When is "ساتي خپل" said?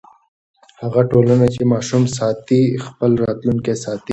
2.17-3.11